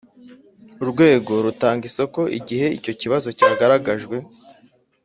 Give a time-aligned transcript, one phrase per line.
[0.83, 4.17] Urwego rutanga isoko igihe icyo kibazo cyagaragajwe